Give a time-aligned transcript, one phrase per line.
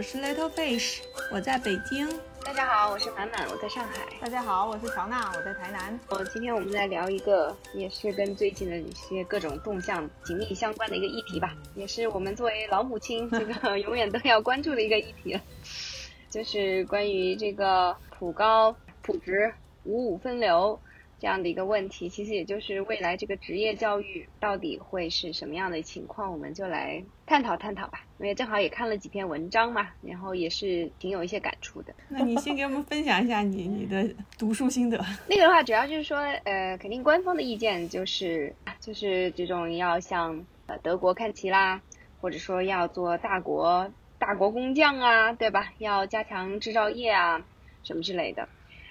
[0.00, 2.08] 我是 Little Fish，我在北京。
[2.42, 4.06] 大家好，我是满满，我在上海。
[4.18, 6.00] 大家好，我是乔娜，我在台南。
[6.08, 15.38] 哦，今天我们来聊一个，也是跟最近的一些各种动向紧密相关的一个议题吧，也是我们作为老母亲这个永远都要关注的一个议题，
[16.30, 19.52] 就是关于这个普高、普职、
[19.84, 20.80] 五五分流。
[21.20, 28.06] 这样的一个问题，其实也就是未来这个职业教育到底会是什么样的情况，我们就来探讨探讨吧。
[28.18, 31.94] 因为正好也看了几篇文章嘛，然后也是挺有一些感触的。
[32.08, 34.98] 那你先给我们分享一下你你的读书心得。
[35.28, 41.82] 那个的话，主要就是说，呃，肯定官方的意见就是就是这种要向呃德国看齐啦，
[42.20, 45.72] 或者说要做大国大国工匠啊，对吧？
[45.78, 47.44] 要加强制造业啊，
[47.82, 48.48] 什么之类的。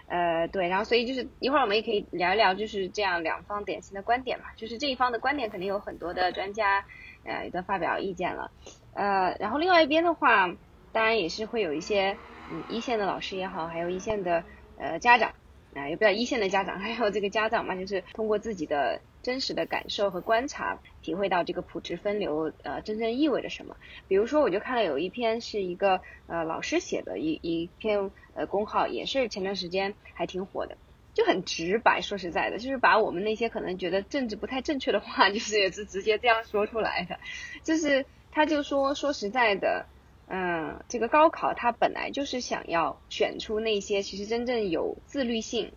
[0.10, 4.46] 呃，对，然后所以就是一会儿我们也可以聊一聊，就是这样两方典型的观点嘛。
[4.58, 6.84] 就是这一方的观点肯定有很多的专家，
[7.24, 8.52] 呃，也都发表意见了。
[8.94, 10.48] 呃，然后另外一边的话，
[10.92, 14.46] 当然也是会有一些嗯一线的老师也好，还有一线的
[14.78, 15.36] 呃家长
[15.76, 19.02] 啊，也不叫一线的家长，还有这个家长嘛，就是通过自己的。
[19.22, 23.76] 真实的感受和观察，体会到这个普职分流呃真正意味着什么。
[24.08, 30.78] 比如说，我就看了有一篇是一个呃老师写的一一篇呃公号，也是前段时间还挺火的，
[31.14, 32.02] 就很直白。
[32.02, 37.20] 说实在的，就是把我们那些可能觉得政治不太正确的话， 就是也是直接这样说出来的。
[37.64, 39.86] 就是他就说说实在的，
[40.28, 45.74] 嗯，这个高考它本来就是想要选出那些其实真正有自律性、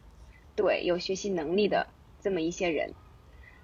[0.55, 1.89] 对有学习能力的
[2.21, 2.95] 这么一些人。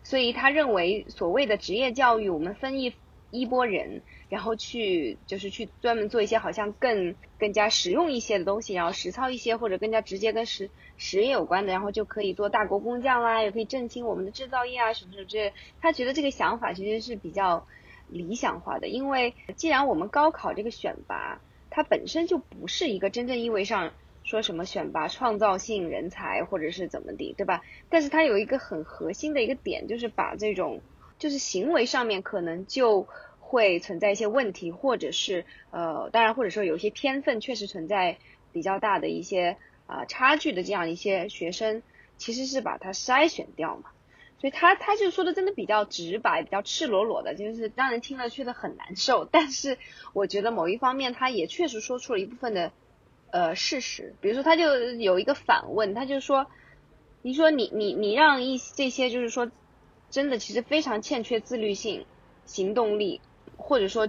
[0.02, 2.94] 所以他认为，所谓的职业教育，我们分一
[3.30, 15.52] 一波人，然后去就是去专门做一些好像更更加实用一些的东西，然后实操一些或者更加直接跟实实业有关的，然后就可以做大国工匠啦，也可以振兴我们的制造业啊什么什么之类。
[15.80, 17.66] 他觉得这个想法其实是比较
[18.08, 23.92] 理想化的，因为既然我们高考这个选拔，它本身就不是一个真正意味上。
[24.28, 27.62] 说什么选拔创造性人才，或者是怎么的，对吧？
[27.88, 30.82] 但是它有一个很核心的一个点，就是把这种
[31.18, 33.08] 就是行为上面可能就
[33.40, 38.18] 会存在一些问题，或者是呃，当然或者说有些天分确实存在
[38.52, 39.56] 比较大的一些
[39.86, 41.82] 啊差距的这样一些学生，
[42.18, 43.84] 其实是把它筛选掉嘛。
[44.38, 49.24] 所以他他就说的真的比较直白，比较赤裸裸的，就是让人听了觉得很难受。
[49.24, 49.78] 但是
[50.12, 52.72] 我觉得某一方面，他也确实说出了一部分的。
[53.30, 56.46] 呃，事实，比如说，他就有一个反问，他就说，
[57.22, 59.50] 你说你你你让一这些就是说，
[60.10, 62.06] 真的其实非常欠缺自律性、
[62.46, 63.20] 行动力，
[63.56, 64.08] 或者说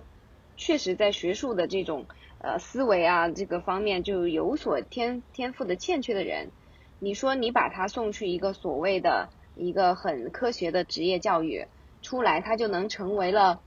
[0.56, 6.52] 确实在学术的这种呃思维啊这个方面就有所天天赋的欠缺的人，
[7.00, 11.68] 你说你把他送去一个所谓的一个很科学的职业教育
[12.02, 13.62] 出来，他就能成为了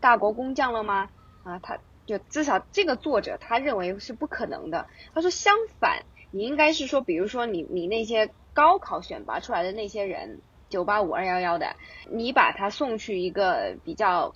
[0.00, 1.10] 大国工匠了吗？
[1.44, 1.78] 啊，他。
[2.08, 4.86] 就至少这个作者他认为是不可能的。
[5.12, 11.76] 他说相反，你应该是说，比如说你你那些高考选拔出来的那些人，九八五二幺幺的，
[12.10, 14.34] 你把他送去一个比较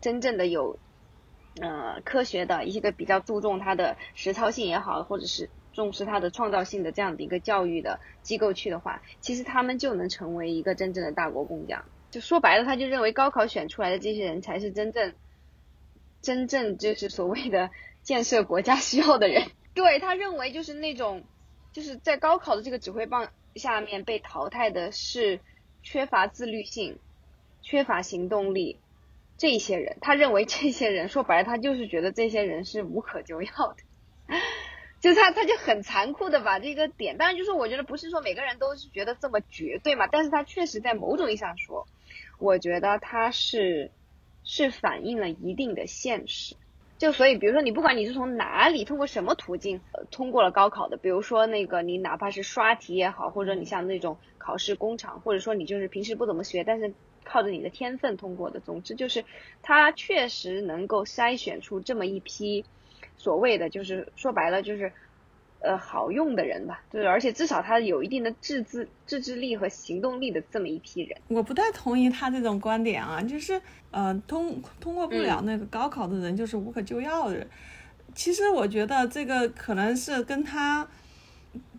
[0.00, 0.76] 真正的有
[1.60, 11.84] 呃科学的一些个比较注重他的实操性也好，或者是重视他的创造性的这样的一个教育的机构去的话，其实他们就能成为一个真正的大国工匠。
[12.10, 15.14] 就说白了，他就认为高考选出来的这些人才是真正。
[16.24, 17.70] 真正就是所谓的
[18.02, 21.22] 建设国家需要的人， 对他认为就是那种
[21.72, 25.38] 就是在高考的这个指挥棒下面被淘汰的是
[25.82, 26.98] 缺乏自律性、
[27.60, 28.78] 缺乏行动力
[29.36, 29.98] 这些人。
[30.00, 34.34] 他认为这些人说白了，他就是觉得这些人是无可救药的。
[35.00, 41.86] 就他他就很残酷的把这个点，当然就是我觉得不是说每个人都是觉得这么绝对嘛，但是他确实在某种意义上说，
[42.38, 43.90] 我觉得他是。
[44.44, 46.56] 是反映了一定的现实，
[46.98, 56.94] 就所以，比如说你不管你是从哪里通过什么途径呃通过了高考的，比如说那个你哪怕是刷题也好，或者你像那种考试工厂，或者说你就是平时不怎么学，但是
[57.24, 59.24] 靠着你的天分通过的，总之就是
[59.62, 62.66] 它确实能够筛选出这么一批
[63.16, 64.92] 所谓的，就是说白了就是。
[65.64, 71.16] 呃，好用的人吧，对，而且至少他有一定的自制自制力和行动力的这么一批人。
[71.28, 73.58] 我不太同意他这种观点啊，就是
[73.90, 77.48] 呃，通通过不了那个高考的人就是无可救药的人。
[78.14, 80.86] 其实我觉得这个可能是跟他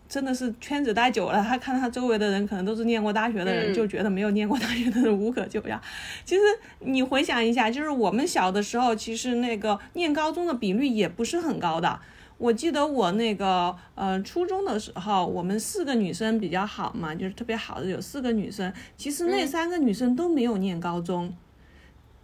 [0.08, 5.80] 真的是圈子待久了，他看他周围的人可能都是念过大学的人，就觉得没有念过大学的人无可救药。
[6.24, 6.42] 其实
[6.80, 12.00] 你回想一下，就是我们小的时候，其实那个念高中的比率也不是很高的。
[12.38, 18.72] 我记得我那个呃初中的时候，我们四个女生比较好嘛，就是特别好的有四个女生。
[18.96, 21.34] 其实那三个女生都没有念高中，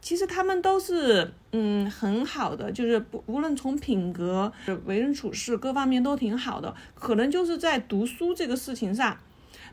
[0.01, 4.53] 其实她们都是嗯很好的，就是不无论从品格、
[4.85, 9.17] 为人处事各方面都挺好的，可能就是在读书这个事情上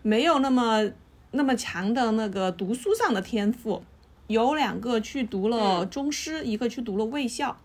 [0.01, 0.89] 没有那么
[1.31, 3.83] 那么强的那个读书上的天赋。
[4.27, 7.57] 有两个去读了中师，一个去读了卫校，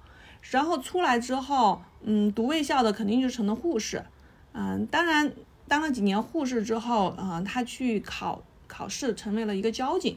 [0.51, 4.05] 然后出来之后，嗯，读卫校的肯定就成了护士，
[4.53, 5.33] 嗯，当然
[5.67, 10.17] 当了几年护士之后，啊，他去考考试成为了一个交警。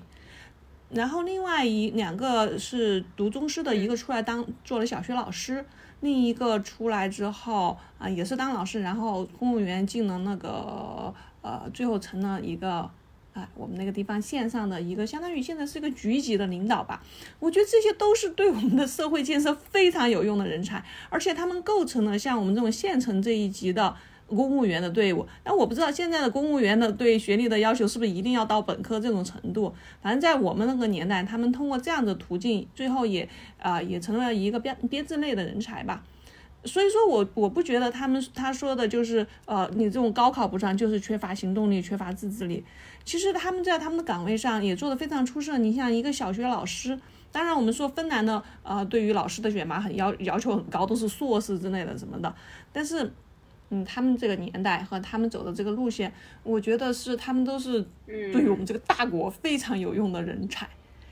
[0.90, 5.66] 然后另外一两个是读中师的，一个出来当做了小学老师，
[6.02, 12.90] 另一个出来之后啊也是当老师，然后公务员进了那个呃，最后成了一个
[13.38, 17.04] 啊我们那个地方县上的一个，相当于现在是一个局级的领导吧。
[17.39, 23.95] 我觉得这些都是对我们的社会建设非常有用的人才，而且他们构成了像我们这种县城这一级的。
[24.30, 29.74] 公务员的队伍，但我不知道现在的公务员的对学历的要求是不是一定要到本科这种程度。
[30.01, 36.04] 反正在我们那个年代，他们通过这样的途径，最后也啊也成了一个编编制类的人才吧。
[36.68, 42.64] 所以说我我不觉得他们他说的就是呃你这种高考不上就是缺乏行动力、缺乏自制力。
[43.06, 45.58] 其实他们在他们的岗位上也做得非常出色。
[45.58, 47.00] 你像一个小学老师，
[47.31, 52.36] 当然我们说芬兰的呃对于老师的选拔很要要求很高，都是硕士之类的什么的，
[52.72, 53.12] 但是。
[53.69, 56.10] 嗯，他们这个年代和他们走的这个路线，
[56.42, 60.66] 我觉得是他们都是对于我们这个大国非常有用的人才。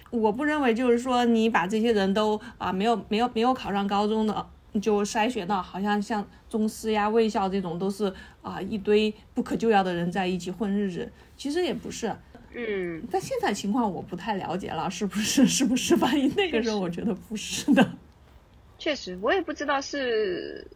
[0.09, 4.47] 我不认为就是说你把这些人都啊没有没有没有考上高中的
[4.81, 12.15] 就筛选到好像像中师呀、卫校这种都是啊一堆不可救药的人在一起混日子，其实也不是。
[12.53, 15.95] 嗯，但现在情况我不太了解了，是不是是不是？
[15.97, 17.91] 反正那个时候我觉得不是的。
[18.79, 20.67] 确实，我也不知道是。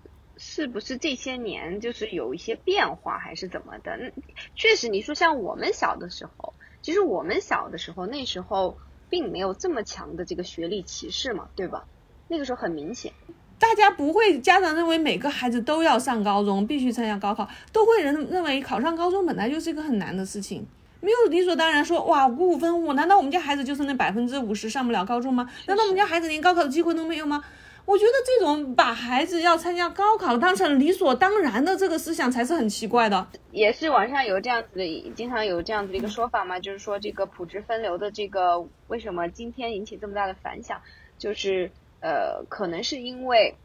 [0.41, 4.13] 是不是这些年就是有一些变化，还是怎么的？
[4.55, 8.77] 确实，你说像我们小的时候，其实我们小的时候，那时候
[9.09, 11.85] 并没有这么强的这个学历歧视嘛，对吧？
[12.29, 13.11] 那个时候很明显，
[13.59, 20.65] 大家不会家长认为每个孩子都要上高中，必须参加高考，都会认认为考上高中本来就是一个很难的事情，
[21.01, 25.49] 没有理所当然说哇五五分五，难道我们家孩子就是那百分之五十上不了高中吗？
[25.67, 27.43] 难道我们家孩子连高考的机会都没有吗？
[27.85, 33.27] 我觉得这种把孩子要参加高考当成理所当然的这个思想才是很奇怪的。
[33.51, 40.79] 也是网上有这样子的，经常有这样子的一个说法嘛，就是说这个普职分流的这个为什么今天引起这么大的反响，
[41.17, 43.55] 就是呃，可能是因为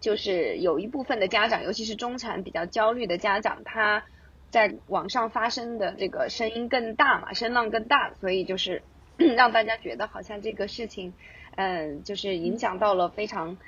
[0.00, 4.04] 就是有一部分的家长，尤其是中产比较焦虑的家长，他
[4.50, 8.82] 在网上发声的这个声音更大嘛，声浪更大，所以就是
[9.16, 11.14] 让大家觉得好像这个事情。
[11.54, 13.58] 嗯，就是影响到了非常，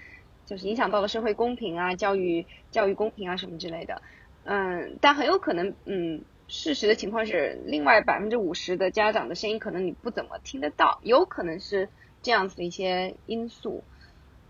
[0.47, 4.01] 就是影响到了社会公平啊，教育教育公平啊什么之类的。
[4.45, 11.91] 嗯，但很有可能，嗯，事实的情况是，另外百分之五十的家长的声音可能你不怎么听得到，有可能是
[12.25, 13.85] 这样子的一些因素，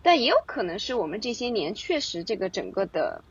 [0.03, 3.23] 但也有可能是我们这些年确实这个整个的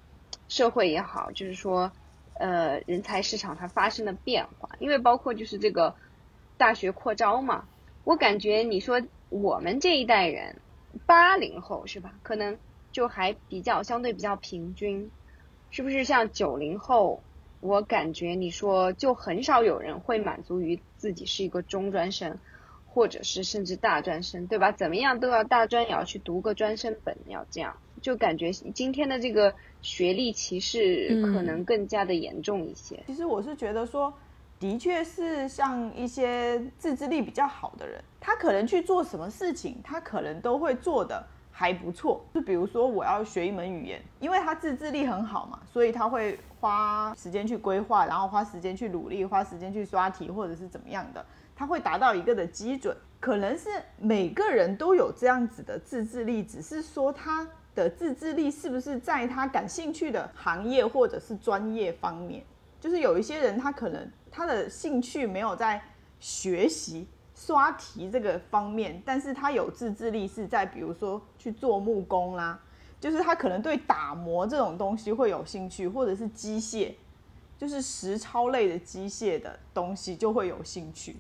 [0.48, 1.92] 社会也好，就是说，
[2.36, 5.96] 呃，人才市场它发生了变化，因为包括就是这个
[6.58, 7.68] 大学扩招嘛，
[8.04, 9.02] 我感觉你说。
[9.30, 10.58] 我们这一代人，
[11.08, 12.14] 八零后是吧？
[12.22, 12.60] 可能
[12.92, 15.10] 就还比较相对比较平均，
[15.72, 16.04] 是不是？
[16.04, 17.24] 像九零后，
[17.60, 22.38] 我感觉你说就很少有人会满足于自己是一个中专生，
[22.94, 24.72] 或者是甚至大专生，对吧？
[24.72, 33.02] 怎么样都要大专也要去读个专升本，要这样，就感觉今天的这个学历歧视可能更加的严重一些。
[33.08, 34.14] 其实我是觉得说。
[34.60, 42.26] 的确是像一些自制力比较好的人，他可能去做什么事情，他可能都会做的还不错。
[42.34, 52.94] 就比如说我要学一门语言，因为他自制力很好嘛，所以他会花时间去规划，然后花时间去努力，花时间去刷题或者是怎么样的，他会达到一个的基准。
[53.22, 62.44] 可能是每个人都有这样子的自制力，只是说他的自制力是不是在他感兴趣的行业或者是专业方面。
[62.82, 64.12] 就是有一些人他可能。
[64.36, 65.80] 他的兴趣没有在
[66.20, 67.08] 学习
[67.46, 72.58] 刷题这个方面，但是他有自制力是在比如说去做木工啦，
[73.02, 76.94] 就是他可能对打磨这种东西会有兴趣，或者是机械，
[77.58, 81.18] 就是实操类的机械的东西就会有兴趣。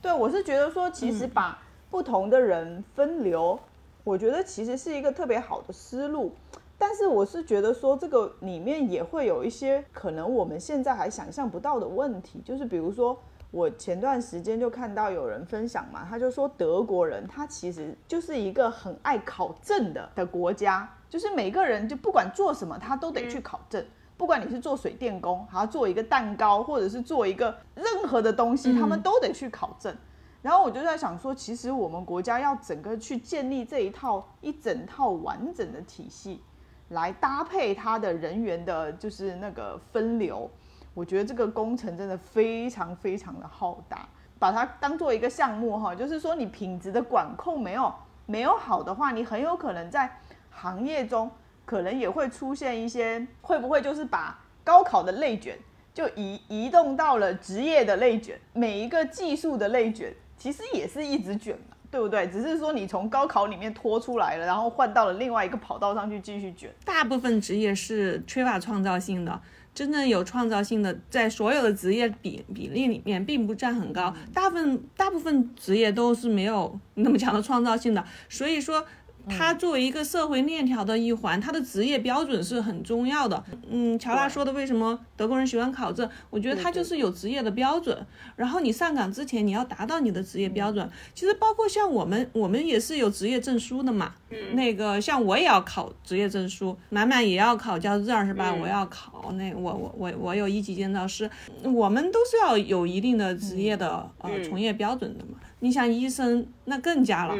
[0.00, 1.58] 对我是觉得说，其实把
[1.90, 3.58] 不同的人分流，
[4.02, 6.32] 我觉得其实是一个特别好的思路。
[6.78, 13.18] 但是我是觉得说，这个里面也会有一些可能我们现在还想象不到的问题，就是比如说，
[13.50, 23.82] 我前段时间就看到有人分享嘛，他就说德国人他其实就是一个很爱考证的的国家，就是每个人就不管做什么，他都得去考证，
[24.16, 29.96] 不管你是做水电工，还要做一个蛋糕，或者是做一个任何的东西，他们都得去考证。
[30.42, 36.42] 然后我就在想说，其实我们国家要整个去建立这一套一整套完整的体系，
[36.90, 40.50] 来搭配它的人员的，就是那个分流。
[40.96, 47.92] 我觉得这个工程真的非常非常的浩大，把它当做一个项目哈，就是说你品质的管控没有
[48.24, 50.10] 没有好的话，你很有可能在
[50.50, 51.30] 行业中
[51.66, 55.58] 可能也会出现一些，会不会就是把高考的内卷
[55.92, 62.26] 就移移动到了职业的内卷，每一个技术的内卷其实也是一直卷嘛，对不对？
[62.28, 66.70] 只是说你从高考里面拖出来了，然后换到了另外一个跑道上去继续卷。
[66.86, 69.38] 大部分职业是缺乏创造性的。
[69.76, 74.12] 真正有创造性的，在所有的职业比比例里面，并不占很高。
[74.32, 78.84] 大部分大部分职业都是没有那么强的创造性的，所以说。
[79.28, 83.42] 它作为一个社会链条的一环，它的职业标准是很重要的。
[83.68, 86.08] 嗯，乔拉说的为什么德国人喜欢考证？
[86.30, 87.98] 我觉得他就是有职业的标准。
[88.36, 90.88] 然后你上岗之前，你要达到你的职业标准。
[91.14, 94.14] 其实包括像我们，我们也是有职业证书的嘛。
[94.30, 94.54] 嗯。
[94.54, 98.54] 那个像我也要考职业证书，满满也要考教师证是吧？
[98.54, 101.28] 我要考那我我我我有一级建造师，
[101.64, 105.38] 我们都是要有一定的职业的呃从业标准的嘛。
[105.58, 107.34] 你像医生，那更加了。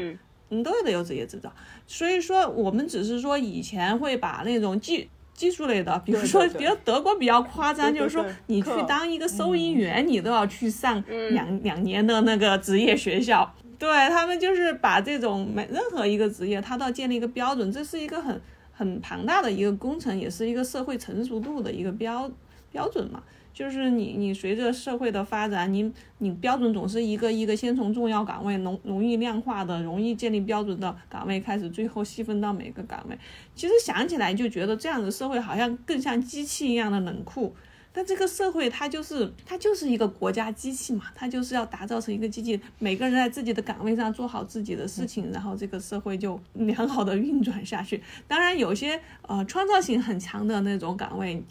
[0.49, 1.53] 你都得有职业执照，
[1.87, 13.55] 所以说我们只是说以前会把那种技技术类的，比如说，比如德国比较夸张，就是说你去当一个收银员，你都要去上两两年的那个职业学校。
[13.79, 18.41] 对他们就是把这种每任何一个职业，他都要建立一个标准，这是一个很
[18.73, 22.31] 很庞大的一个工程，也是一个社会成熟度的一个标
[22.73, 23.23] 标准嘛。
[23.57, 33.19] 就是你，你随着社会的发展，你你标准总是一个一个，先从重要岗位、容容易量化的、容易建立标准的岗位开始，最后细分到每个岗位。
[33.55, 37.57] 其实想起来就觉得这样的社会好像更像机器一样的冷酷，
[37.95, 48.03] 但这个社会它就是它就是一个国家机器嘛，它就是要打造成一个机器，每个人在自己的岗位上做好自己的事情，然后这个社会就良好的运转下去。
[48.29, 51.43] 当然，有些呃创造性很强的那种岗位。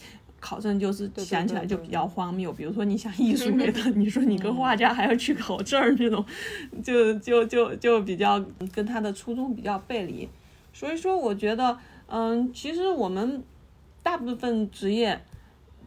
[0.45, 6.23] 考证就是想起来就比较荒谬，比如说你想艺术 类的，你说你跟画家还要去考证儿这种，
[6.83, 8.39] 就就就就比较
[8.71, 10.29] 跟他的初衷比较背离。
[10.71, 11.75] 所以说，我觉得，
[12.05, 13.41] 嗯，其实我们
[14.03, 15.19] 大部分职业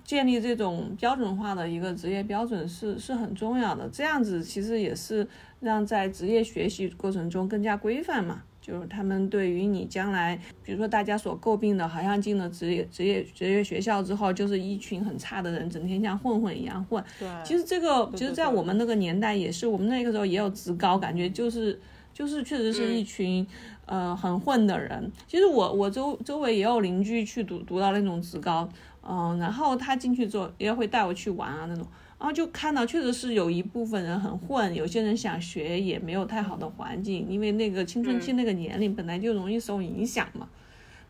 [0.03, 5.29] 建立这种标准化的一个职业标准是是很重要的，这样子其实也是
[5.61, 8.43] 让在职业学习过程中更加规范嘛。
[8.69, 17.03] 就是他们对于你将来，比如说大家所诟病的，好像进了职业职业职业学校之后，就是一群很差的人，整天像混混一样混。
[17.19, 21.81] 对，其实这个，其实，在我们那个年代也是，我们那个时候也有职高，感觉就是
[22.13, 23.47] 就是确实是一群
[23.87, 25.11] 呃很混的人。
[25.27, 28.69] 其实我我周周围也有邻居去读读到那种职高，
[29.03, 31.87] 嗯，然后他进去之后也会带我去玩啊那种。
[32.19, 40.49] 然后就看到，确实是有一部分人很混，有些人想学也没有太好的环境，因为那个青春期那个年龄本来就容易受影响嘛。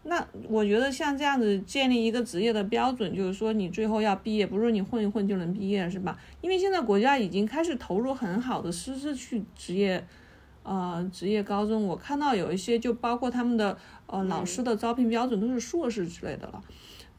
[0.05, 6.19] 那我觉得像这样子建立一个职业的标准，就是说你最后要毕业，不是你混一混就能毕业，是吧？
[6.41, 10.07] 因为现在国家已经开始投入很好的师资去职业，
[10.63, 16.63] 呃，职业高中，我看到有一些就包括他们的呃老师的招聘标准都是硕士之类的了。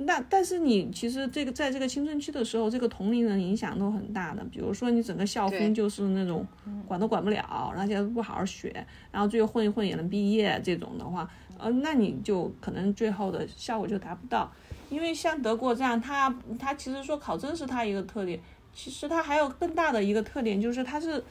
[0.01, 4.41] 那但是你其实这个在这个青春期的时候，这个同龄人影响都很大的。
[4.45, 6.47] 比如说你整个校风就是那种
[6.87, 8.73] 管都管不了，然后现在不好好学，
[9.11, 14.49] 然后最后混一混也能毕业这种的话，呃，那你就可能最后的效果就达不到。
[14.89, 18.39] 因为像德国这样，它它其实说考证是它一个特点，
[18.73, 21.21] 其实它还有更大的一个特点，就是它是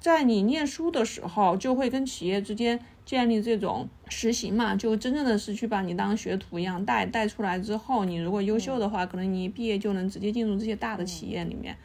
[0.00, 2.80] 在你念书的时候就会跟企业之间。
[3.04, 11.76] 建立这种实习嘛，就真正的是去把你当学徒一样带带出来之后，你如果优秀的话，可能你一毕业就能直接进入这些大的企业里面。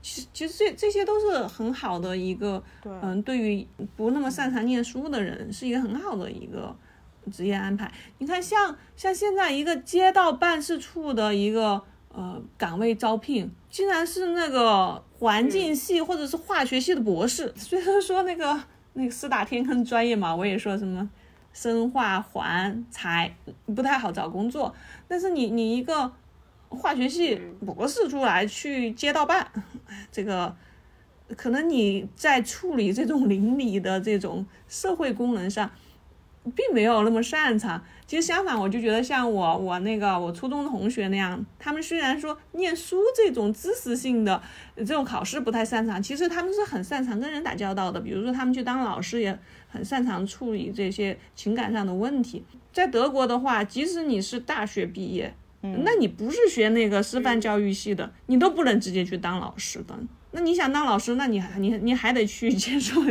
[0.00, 6.76] 其实其实这这些都是很好的一个，嗯，对于不那么擅长念书的人，是一个很好的一个
[7.32, 7.90] 职业安排。
[8.18, 11.82] 你看，像像现在一个街道办事处的一个
[12.12, 17.52] 呃岗位招聘，竟然是那个环境系或者是化学系的博士。
[17.56, 18.60] 虽然说那个。
[18.98, 21.08] 那个四大天坑专业嘛，我也说什么
[21.52, 23.34] 生化环材
[23.74, 24.74] 不太好找工作，
[25.06, 26.12] 但是你你一个
[26.68, 29.46] 化学系博士出来去街道办，
[30.10, 30.54] 这个
[31.36, 35.70] 可能你在处理这种 邻里的这种社会功能上。
[36.54, 44.42] 并没有那么擅长，其实相反，我就觉得像我我那个我初中的同学那样，他们虽然说念书这种知识性的
[44.78, 48.00] 这种考试不太擅长，其实他们是很擅长跟人打交道的。
[48.00, 49.38] 比如说他们去当老师也
[49.68, 52.42] 很擅长处理这些情感上的问题。
[52.72, 59.94] 在德国的话，即使你是大学毕业，嗯那你不是学那个师范教育系的，你都不能直接去当老师的。
[60.30, 63.02] 那你想当老师，那你还你你还得去接受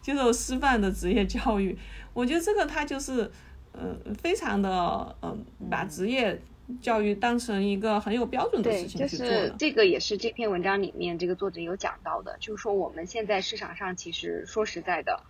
[0.00, 1.76] 接受师范的职业教育。
[2.12, 3.28] 我觉得这个他就是
[3.74, 6.40] 呃非常的嗯把职业
[6.80, 9.26] 教育当成一个很有标准的事情就去做
[9.58, 15.22] 这个也是这篇文章里面这个作者有讲到的，就是说我们现在市场上其实说实在的，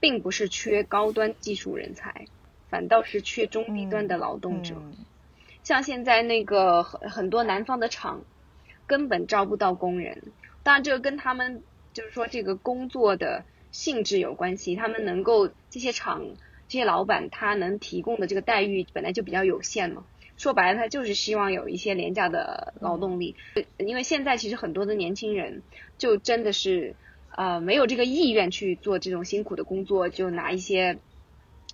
[0.00, 2.26] 并不是缺高端技术人才，
[2.70, 4.74] 反倒是缺中低端的劳动者。
[4.78, 4.94] 嗯。
[5.62, 8.22] 像现在那个很很多南方的厂
[8.86, 10.22] 根本招不到工人，
[10.62, 11.62] 当然这个跟他们
[11.92, 16.24] 就是说这个工作的性质有关系，他们能够这些厂
[16.68, 20.04] 这些老板他能提供的这个待遇本来就比较有限嘛。
[20.36, 23.34] 说白了，他就是希望有一些廉价的劳动力，
[23.76, 25.62] 因为现在其实很多的年轻人
[25.98, 26.94] 就真的是
[27.34, 30.98] 呃没有这个意愿去做这种辛苦的工作，就拿一些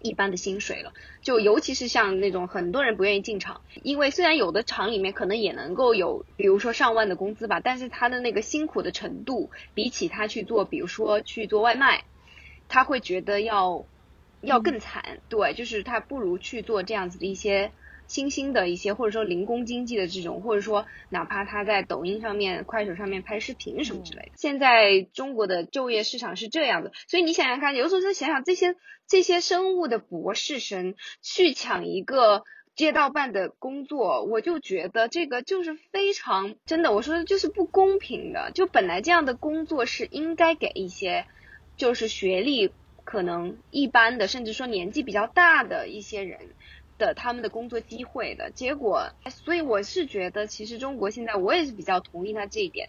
[0.00, 0.94] 一般的薪水了。
[1.20, 12.04] 就尤其是像那种很多人不愿意进厂，因为虽然有的厂里面可能也能够有，比如说上万的工资吧，但是他的那个辛苦的程度，比起他去做，比如说去做外卖，
[12.68, 13.84] 他会觉得要
[14.46, 15.20] 要更惨。
[15.28, 17.72] 对，就是他不如去做这样子的一些
[18.06, 24.32] 新兴的一些，或者说零工经济的这种，或者说哪怕他在抖音上面、快手上面拍视频什么之类的。
[24.36, 32.44] 现在中国的就业市场是这样的，所以你想想看，有时候再想想这些这些生物的博士生去抢一个。
[32.76, 38.50] 街道办的工作，我就觉得这个就是非常真的，我说的就是不公平的。
[38.52, 41.24] 就本来这样的工作是应该给一些，
[41.76, 42.72] 就是学历
[43.04, 46.40] 可能一般的，甚至说年纪比较大的一些人
[46.98, 48.50] 的他们的工作机会的。
[48.50, 52.88] 结果，所以我是觉得，其实中国现在我也是比较同意他这一点。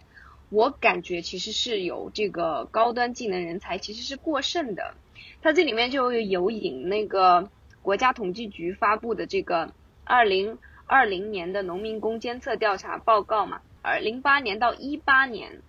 [0.50, 4.94] 我感觉其实是有这个高端技能人才其实是过剩的。
[5.42, 7.50] 它这里面就有引那个。
[7.82, 15.62] 国家统计局发布的这个二零二零年的农民工监测调查报告嘛，而零八年到一八年，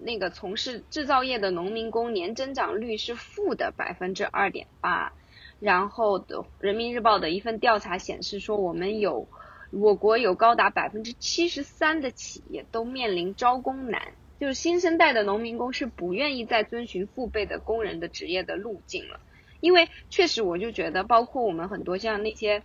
[0.00, 5.12] 那个从事制造业的农民工年增长率是负的百分之二点八。
[5.60, 9.28] 然后的人民日报的一份调查显示说，我们有
[9.70, 19.20] 我国有高达百分之七十三的企业都面临招工难，就是新生代的农民工是不愿意再遵循父辈的工人的职业的路径了。
[19.60, 22.62] 因为确实，我就觉得，包括我们很多像那些，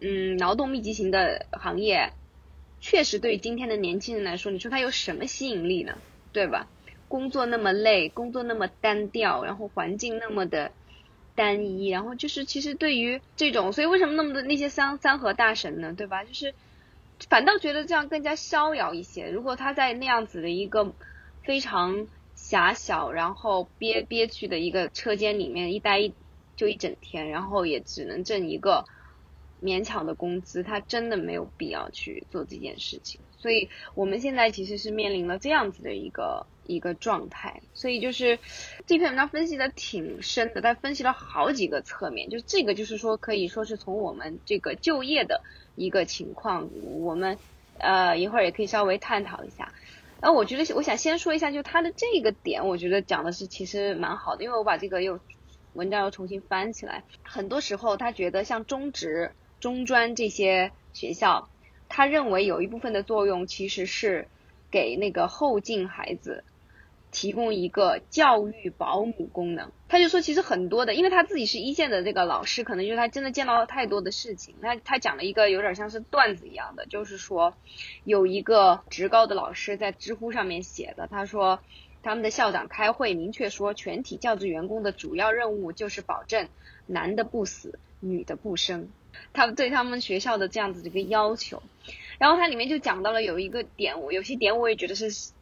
[0.00, 2.12] 嗯，劳动密集型的行业，
[2.80, 5.96] 确实对于今天的年轻人来说，你说它有什么吸引力呢？
[6.32, 6.66] 对吧？
[7.08, 10.72] 工作那么累，工作那么单调，然后环境那么的
[11.34, 15.94] 单一，然后就是其实对于这种，所以为什么那么多那些三三和大神呢？
[15.96, 16.24] 对吧？
[16.24, 16.54] 就是
[17.28, 19.28] 反倒觉得这样更加逍遥一些。
[19.30, 20.92] 如果他在那样子的一个
[21.42, 26.12] 非常狭小，然后憋憋屈的一个车间里面一待一。
[26.54, 28.84] 就一整天，然后也只能挣一个
[29.62, 33.20] 勉强的工资，他真的没有必要去做这件事情。
[33.38, 37.62] 所以我们现在其实是面临了这样子的一个一个状态。
[37.72, 38.38] 所以就是
[38.86, 42.28] 这篇文章分析的挺深的，他分析了好几个侧面。
[42.28, 45.42] 就这个就是说，可以说是从我们这个就业的
[45.76, 46.68] 一个情况，
[47.00, 47.38] 我们
[47.78, 49.72] 呃一会儿也可以稍微探讨一下。
[50.20, 55.20] 然后我觉得我想先说一下，就他的这个点，我觉得讲的是其实蛮好的，因为我把这个又。
[55.74, 57.02] 文章又重新翻起来。
[57.22, 61.48] 很多时候，他觉得像中职、中专这些学校，
[61.88, 64.26] 他认为有一部分的作用其实是
[64.70, 66.44] 给那个后进孩子
[67.10, 69.70] 提供一个教育保姆功能。
[69.88, 74.56] 他就说，其实很多的，因为他自己是一线的这个老师，可能就是他真的见到了太多的事情。
[74.60, 77.54] 他他讲了一个有点像是段子一样的，就是说
[78.04, 81.60] 有一个职高的老师在知乎上面写的，他说。
[82.04, 86.48] 他们的校长开会明确说，全体教职员工的主要任务就是保证
[86.84, 88.88] 男的不死，女的不生。
[89.32, 91.62] 他们对他们学校的这样子的一个要求，
[92.18, 95.32] 然后它里面就讲到了有一个点，我有些点我也觉得是，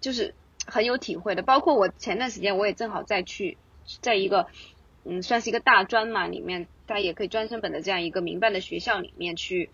[0.00, 0.34] 就是
[0.66, 1.42] 很有体会的。
[1.42, 3.56] 包括我前段时间我也正好在去，
[4.00, 4.46] 在一个
[5.04, 9.70] 嗯算是一个大专嘛里面，它也可以专升本的这样一个民办的学校里面去。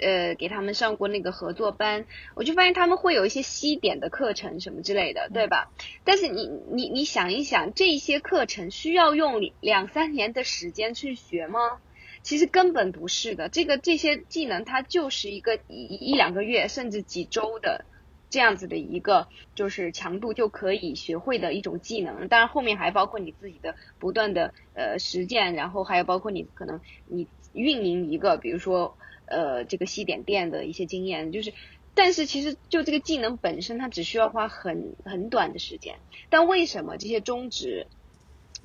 [0.00, 2.06] 呃，给他们上过那个合作班，
[2.36, 5.72] 我就发现他们会有一些西点的课程什么之类的，对吧？
[6.04, 11.80] 但是你你你想一想，这些课程需要用两三年的时间去学吗？
[12.28, 17.86] 其实根本不是的，这个这些技能它就是一个一一两个月甚至几周的
[18.28, 22.28] 这样子的一个就是强度就可以学会的一种技能。
[22.28, 28.96] 当然后面还包括你自己的不断的呃实践，然后还有包括你可能你运营一个，比如说。
[29.30, 31.52] 呃，这个西点店的一些经验，就是，
[31.94, 35.96] 但是其实就这个技能本身，它只需要花很很短的时间。
[36.30, 37.86] 但为什么这些中职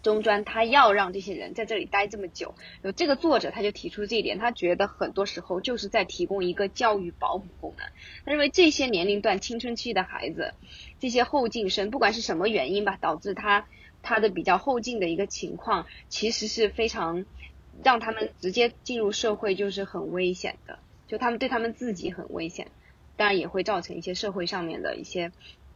[0.03, 7.87] 中专他要让这些人在这里待这么久，有这个作者他就提出这一点，他觉得很多时候就是在提供一个教育保姆功能。
[8.25, 10.53] 他认为这些年龄段青春期的孩子，
[10.99, 13.65] 这些后进生，不管是什么原因吧，导致他
[14.01, 17.25] 他的比较后进的一个情况，其实是非常
[17.81, 22.67] 让他们直接进入社会就是很危险的，就他们对他们自己很危险，
[23.15, 25.31] 当然也会造成一些社会上面的一些。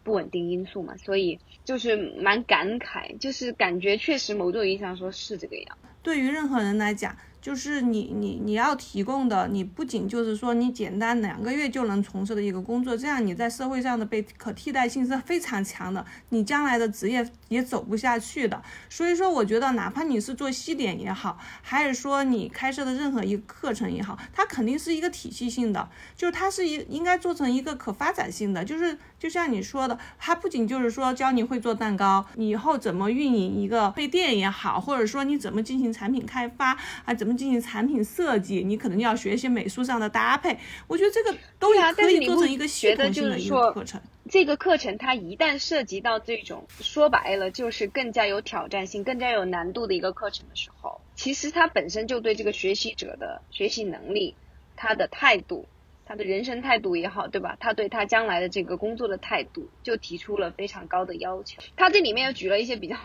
[0.08, 5.78] 不稳定因素嘛，所以就是蛮感慨，就是感觉确实某种意义上说是这个样。
[6.02, 7.13] 对于任何人来讲。
[7.41, 18.62] 就是你你你要提供的，你不仅就是说你简单两个月就能从事的一个工作，这样你在社会上的被可替代性是非常强的，你将来的职业也走不下去的。
[18.89, 37.38] 所以说，我觉得哪怕你是做西点也好，还是说你开设的任何一个课程也好，它肯定是一个体系性的，就是它是一应该做成一个可发展性的，就是就像你说的，它不仅就是说教你会做蛋糕，你以后怎么运营一个配店也好，或者说你怎么进行产品开发啊，怎么。
[37.38, 40.58] 进行产品设计，你可能要学习美术上的搭配。
[40.88, 44.02] 我觉得这个都可以做成一个系统性的一个课程。
[44.28, 54.34] 这个课程它一旦涉及到这种说白了就是更加有挑战性、更加有难度的一个课程的时候，其实它本身就对这个学习者的学习能力、
[54.76, 55.68] 他的态度、
[56.08, 57.56] 他的人生态度也好，对吧？
[57.60, 61.62] 他对他将来的这个工作的态度，就提出了非常高的要求。
[61.76, 62.96] 他这里面又举了一些比较。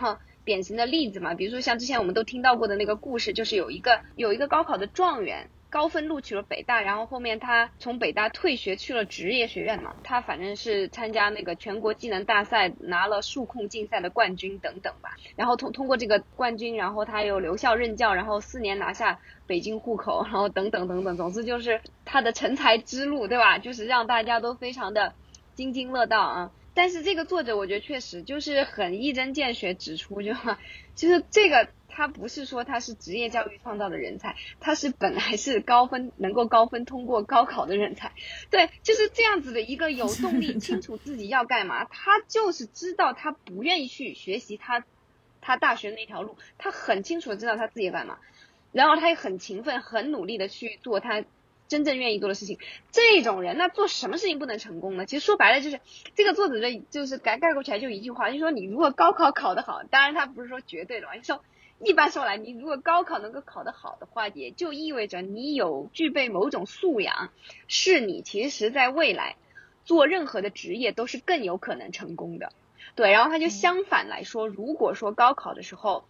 [0.44, 23.59] 典型的例子嘛，比如说像之前我们都听到过的那个故事，就是有一个有一个高考的状元，高分录取了北大，然后后面他从北大退学去了职业学院嘛，他反正是参加那个全国技能大赛拿了数控竞赛的冠军等等吧，然后通通过这个冠军，然后他又留校任教，然后四年拿下北京户口，然后等等等等，总之就是他的成才之路，对吧？
[23.59, 25.14] 就是让大家都非常的
[25.55, 26.50] 津津乐道啊。
[26.75, 30.33] 但是这个作者我觉得确实就是很一针见血指出，就
[30.97, 38.13] 就是这个他不是说他是职业教育创造的人才，他是本来是高分能够高分通过高考的人才，
[38.51, 44.85] 对，就是这样子的一个有动力、 清楚自己要干嘛，他就是知道他不愿意去学习他
[45.41, 48.19] 他大学那条路，他很清楚的知道他自己干嘛，
[48.73, 51.25] 然后他也很勤奋、很努力的去做他。
[51.73, 52.59] 真正愿意做的事情，
[52.91, 55.07] 这种人那做什么事情不能成功呢？
[55.07, 55.81] 其实说白了就是
[56.15, 61.43] 这个作者的，就是概概括起来就一句话，就说你如果高考考得好，当然他不是说绝对的嘛，就说
[61.81, 67.31] 一般说来，你如果高考能够考得好的话，也就意味着你有具备某种素养，
[67.69, 69.37] 是你其实在未来
[69.87, 72.53] 做任何的职业都是更有可能成功的。
[72.95, 76.05] 对，然后他就相反来说，如果说高考的时候，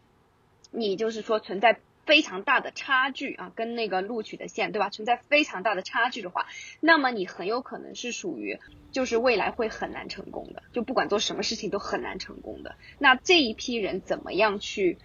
[0.72, 1.79] 你就是说存在。
[2.04, 4.90] 非常大的差距啊，跟那个录取的线，对吧？
[4.90, 6.46] 存在非常大的差距的话，
[6.80, 8.58] 那么你很有可能是属于
[8.90, 12.74] 就是未来会很难成功的，就不管做什么事情都很难成功的。
[12.98, 14.98] 那这一批人怎么样去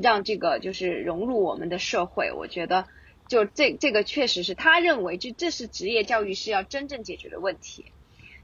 [0.00, 2.30] 让这个就是融入我们的社会？
[2.32, 2.86] 我觉得
[3.26, 7.86] 就这这个确实是他认为，就这是职业教育是要真正解决的问题。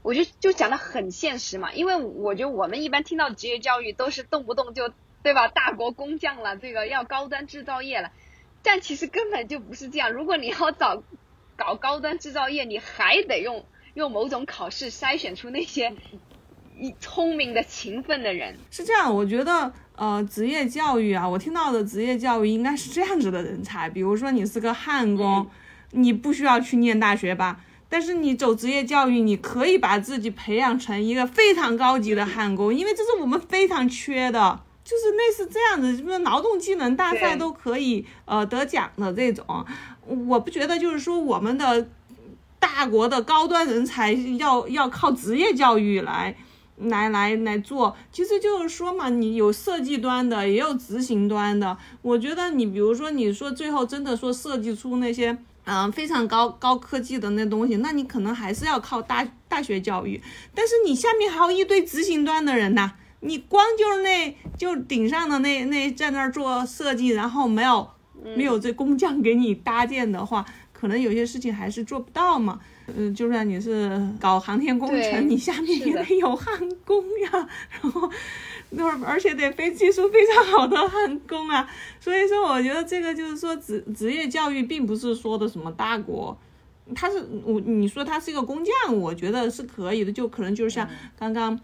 [0.01, 4.91] 我就就讲的很现实嘛，因为我觉得我们一般听到职业教育都是动不动就。
[5.23, 5.47] 对吧？
[5.47, 8.11] 大国工匠了，这个要高端制造业了，
[8.63, 10.11] 但其实根本就不是这样。
[10.11, 11.03] 如果你要找
[11.55, 15.93] 搞高端制造业，你还得用用某种考试筛选出那些
[16.99, 18.57] 聪明的、勤奋的人。
[18.71, 23.87] 是这样，我觉得呃，职业教育啊，我听到的职业教育应该是这样子的人才。
[23.89, 25.47] 比如说你是个焊工，
[25.91, 27.59] 你不需要去念大学吧？
[27.87, 34.61] 但是你走职业教育，你可以把自己培养成一个非常高级的焊工，因为这是我们非常缺的。
[34.91, 39.65] 就是类似这样子，什么劳动技能大赛都可以呃得奖的这种，
[40.27, 41.87] 我不觉得就是说我们的
[42.59, 46.35] 大国的高端人才要要靠职业教育来
[46.75, 51.77] 来来来做，其实就是说嘛，你有设计端的，也有执行端的。
[52.01, 60.21] 我觉得你比如说你说最后真的说设计出那些嗯非常高高科技的那东西，那你可能还是要靠大大学教育，
[60.53, 62.91] 但是你下面还有一堆执行端的人呐。
[63.21, 67.87] 你光就是那就顶上的那那在那儿做设计，然后没有
[68.35, 72.59] 没有这工匠给你搭建的话，可能有些事情还是做不到嘛。
[72.93, 77.47] 嗯，就算你是搞航天工程，你下面也得有焊工呀，
[77.81, 78.09] 然后
[78.71, 81.69] 那而且得非技术非常好的焊工啊。
[81.99, 86.35] 所以说，我觉得这个就是说职职业教育并不是说的什么大国，
[86.95, 91.57] 他是我你说他是一个工匠，我觉得是可以的，就可能就是像刚刚。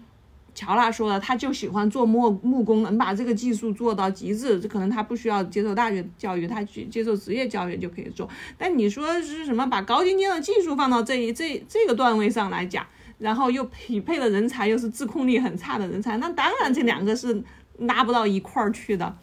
[0.57, 8.27] 乔拉说了，他就喜欢做木木工，能把这个技术做到极致，这可能他不需要接受大学教育，他去接受职业教育就可以做。
[8.57, 12.83] 但你说是什么把高精尖的技术放到这一这这个段位上来讲，
[13.19, 17.43] 然后又匹配的人才又是自控力很差的人才，那当然这两个是
[17.77, 19.15] 拉不到一块儿去的。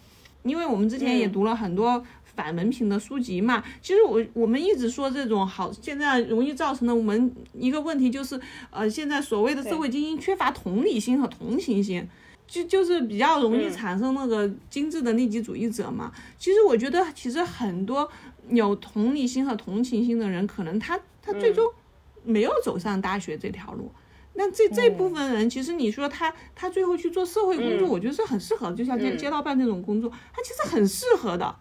[0.44, 2.00] 因为我们之前也读了很多
[2.34, 3.62] 反文凭的书籍嘛。
[3.80, 12.08] 其实我我们一直说这种好，现在容易造成的我们一个问题就是，呃，现在所谓的社会精英缺乏同理心和同情心。
[12.46, 16.12] 就就是比较容易产生那个精致的利己主义者嘛。
[16.38, 18.06] 其实我觉得，其实很多
[18.50, 21.66] 有同理心和同情心的人，可能他他最终
[22.22, 23.90] 没有走上大学这条路。
[24.34, 31.56] 那这这部分人，其实你说他他最后去做社会工作，我觉得是很适合的，就像街街道办这种工作，他其实很适合的。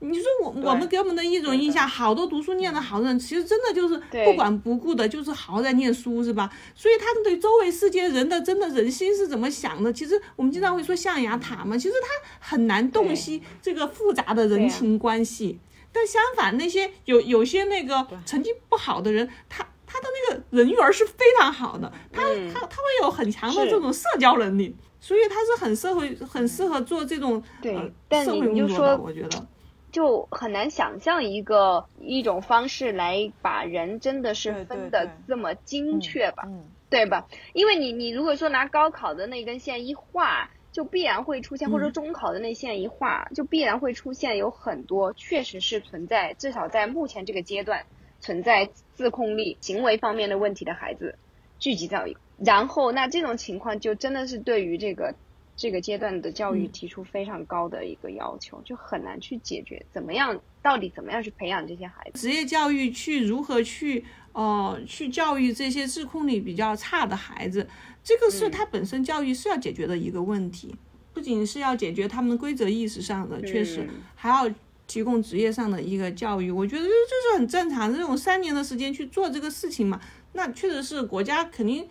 [0.00, 6.48] 你说我我们给我们的一种印象，好多读书念得好的人，其实真的就是不管不顾的，就是好好在念书，是吧？
[6.74, 9.92] 所以他们对周围世界人的真的人心是怎么想的？
[9.92, 12.08] 其实我们经常会说象牙塔嘛，其实他
[12.38, 15.58] 很难洞悉这个复杂的人情关系。
[15.90, 29.46] 但相反，那些有有些那个成绩不好的人，他他的那个人缘是非常好的，他他他会有很强的这种社交能力，所以他是很社会很适合做这种呃社会工作的，我觉得。
[29.90, 36.44] 就很难想象一个一种方式来把人真的是分的这么精确吧，
[36.90, 37.26] 对吧？
[37.54, 47.84] 因为你你如果说拿高考的那根线一画，就必然会出现，或者中考的那线一画，就必然会出现有很多确实是存在，至少在目前这个阶段
[48.20, 51.18] 存在自控力、行为方面的问题的孩子
[51.58, 55.14] 聚集到一个，然后那这种情况就真的是对于这个。
[55.58, 59.84] 这个阶段的教育提出非常高的一个要求，就很难去解决。
[59.92, 60.40] 怎么样？
[60.62, 62.20] 到底怎么样去培养这些孩子？
[62.20, 67.68] 职业教育去如何去呃去教育这些自控力比较差的孩子？
[68.04, 70.74] 这个是他本身教育是要解决的一个问题。
[71.12, 74.48] 不仅是要解决他们规则意识上的，确实还要
[74.86, 76.52] 提供职业上的一个教育。
[76.52, 77.92] 我觉得这这是很正常。
[77.92, 80.00] 这种三年的时间去做这个事情嘛，
[80.34, 81.88] 那确实是国家肯定。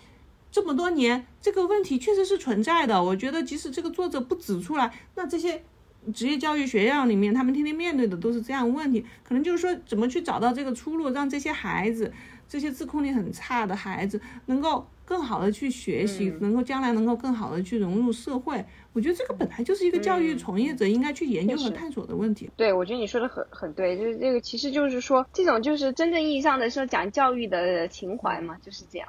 [0.52, 3.04] 这么多年，这个问题确实是存在的。
[3.04, 5.62] 我觉得，即使这个作者不指出来，那这些
[6.14, 9.06] 职业教育学校里面，他们天天面对的都是这样问题。
[9.24, 12.12] 可能就是说，怎么去找到这个出路，让这些孩子，
[12.48, 18.64] 这些自控力很差的孩子，能够更好的去学习，能够将来能够更好的去融入社会。
[18.94, 22.50] 我觉得这个本来就是一个教育从业者应该去研究和探索的问题。
[22.56, 29.08] 对，我觉得你说的很很对，就是这个，其实就是说，这种就是真正意义上的说讲教育的情怀嘛，就是这样。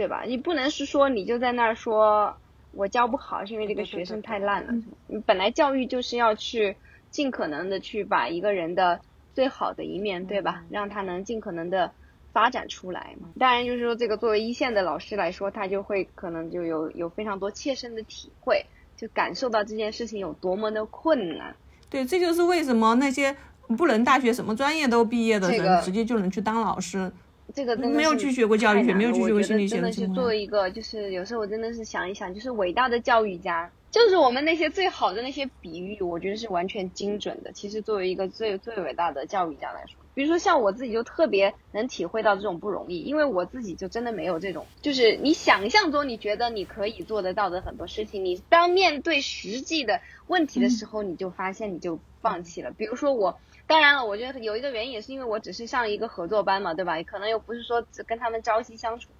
[0.00, 0.22] 对吧？
[0.26, 2.34] 你不能是说你就在那儿说
[2.72, 4.72] 我教不好，是因为这个学生太烂了。
[5.06, 6.74] 你本来教育就是要去
[7.10, 8.98] 尽可能的去把一个人的
[9.34, 10.64] 最好的一面，对吧？
[10.70, 11.92] 让他能尽可能的
[12.32, 13.28] 发展出来嘛。
[13.38, 18.64] 当然，就是说这个作为一线的老师来说，他就会可能就有有非常多切身的体会，
[18.96, 21.54] 就感受到这件事情有多么的困难。
[21.90, 23.36] 对，这就是为什么那些
[23.76, 27.12] 不能大学什么专业都毕业的人，直接就能去当老师。
[27.54, 29.76] 这个真的没有拒绝过教育学，没有拒绝过心理学。
[29.76, 37.52] 真的是作为一个，就是有时候我真的是想一想，就是伟大的教育家，就是我们那些最好的那些比喻，我觉得是完全精准的。
[37.52, 52.70] 其实作为一个最最伟大的教育家来说，比如说像我自己就特别能体会到这种不容易，因为我自己就真的没有这种，就是你想象中你觉得你可以做得到的很多事情，你当面对实际的问题的时候，你就发现你就放弃了。
[52.70, 53.40] 比如说我。
[53.66, 57.00] 当然了，我觉得有一个原因也是因为我只是上一个合作班嘛，对吧？
[57.04, 59.10] 可能又不是说只跟他们朝夕相处，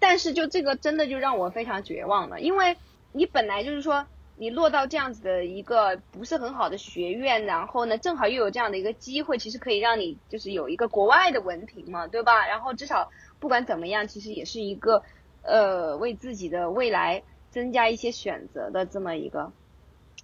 [0.00, 2.76] 但是就这个真的就让我非常绝望了，因为
[3.12, 4.08] 你本来就是说
[4.42, 12.48] 你落到这样子的一个不是很好的学院，然后呢，正好又有这样的一个机会，其实可以让你就是有一个国外的文凭嘛，对吧？
[12.48, 15.04] 然后至少不管怎么样，其实也是一个
[15.42, 19.52] 呃为自己的未来增加一些选择的这么一个。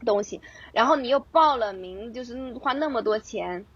[0.06, 0.40] 东西，
[0.72, 3.66] 然后你又报了名，就是花那么多钱，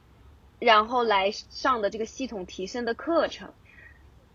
[0.60, 3.52] 然后来上的这个系统提升的课程，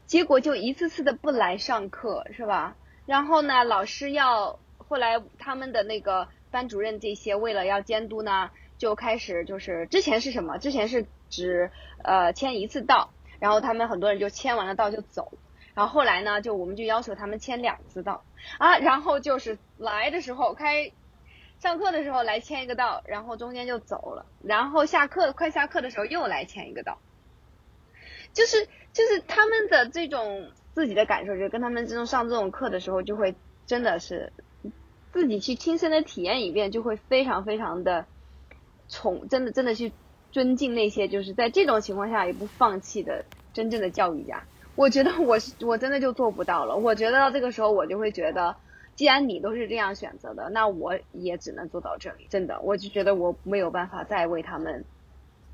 [0.06, 2.76] 结果就一次次的不来上课，是吧？
[3.06, 10.58] 然后呢，老师要后来他们的那个班主任这些为了要监督呢，就开始就是之前是什么？
[10.58, 11.72] 之前是只
[12.04, 15.32] 呃签一次到，然后他们很多人就签完了到就走，
[15.74, 18.24] 然后后来呢，就我们就要求他们签两次到
[18.58, 20.92] 啊，然后就是来的时候开。
[21.60, 27.00] 上课的时候来签一个到，然后中间就走了，然后下课快下课的时候又来签一个到，
[28.32, 33.34] 就是就是他们的这种自己的感受，就跟他们这种上这种课的时候，就会
[33.66, 34.32] 真的是
[35.18, 38.06] 自己去亲身的体验一遍，就会非常非常的
[38.88, 39.92] 崇，真的真的去
[40.32, 44.44] 尊敬那些就是在这种情况下也不放弃的真正的教育家。
[44.76, 48.56] 我觉得我是我真的就做不到了，我觉得到这个时候我就会觉得。
[48.96, 52.26] 既然你都是这样选择的，那我也只能做到这里。
[52.32, 54.86] 真的，我就觉得我没有办法再为他们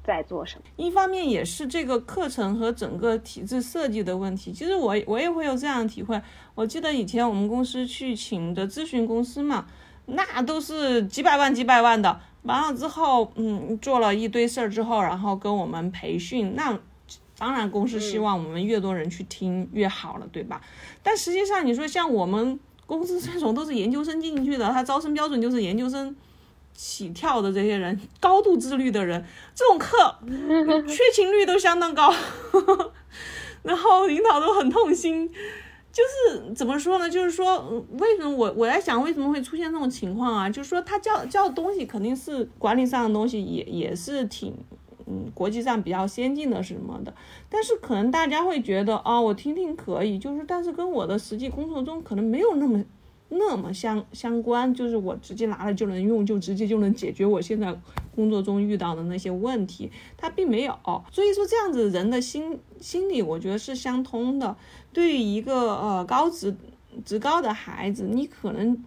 [0.04, 0.64] 再做什么。
[0.76, 4.52] 一方面也是这个课程和整个体制设计的问题。
[4.52, 6.22] 其实我我也会有这样的体会。
[6.56, 9.66] 我记得以前我们公司去请的咨询公司嘛，
[10.06, 16.78] 那都是几百万几百万的，完了之后，嗯，做了一堆事儿之后，然后跟我们培训，那
[17.38, 20.62] 当然公司希望我们越多人去听越好了，对吧？
[21.02, 26.16] 但实际上你说像我们公司这种都是研究生进去的，他招生标准就是研究生
[26.74, 30.16] 起跳的这些人，高度自律的人，这种课
[30.88, 32.14] 缺勤率都相当高，
[33.64, 35.30] 然后领导都很痛心。
[35.92, 37.08] 就是怎么说呢？
[37.08, 40.50] 就是说，为什么我我在想为什么会出现这种情况啊？
[40.50, 44.56] 就是说，他教教的东西肯定是管理上的东西，也也是挺
[45.06, 47.14] 嗯国际上比较先进的什么的。
[47.48, 52.84] 但是可能大家会觉得啊，我听听可以，就是但是跟我的实际工作中可能没有那么
[53.36, 57.76] 那么相相关，就是我直接拿了就能用，就直接就能解决我现在
[58.16, 60.78] 工作中遇到的那些问题，他并没有。
[61.12, 64.56] 所以说这样子人的心心理，我觉得是相通的。
[64.92, 66.56] 对于一个呃高职
[67.04, 68.84] 职高的孩子，你可能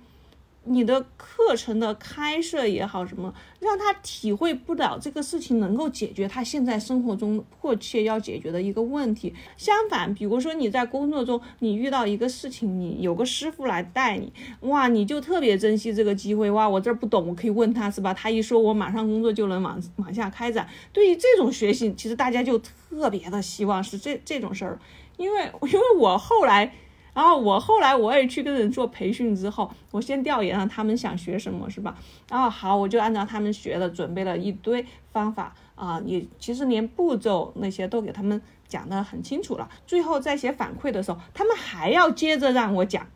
[0.66, 9.35] 你的课程的开设也好，什么让他体会不了这个事情能够解决他现在生活中迫切要解决的一个问题。
[9.57, 18.12] 相反，比如说你在工作中你遇到一个事情，你有个师傅来带你，哇，你就特别珍惜这个机会，哇，我这儿不懂，我可以问他是吧？
[18.12, 20.68] 他一说，我马上工作就能往往下开展。
[20.92, 24.79] 对于这种学习，其实大家就特别的希望是这这种事儿。
[25.16, 26.74] 因为因为我后来，
[27.16, 31.96] 然后我后来我也去跟人做培训之后，我先调研了他们想学什么，是吧？
[32.29, 39.66] 然后好，我就按照他们学的准备了一堆方法啊，也其实连步骤那些都给他们讲得很清楚了。
[39.87, 43.07] 最后在写反馈的时候，他们还要接着让我讲。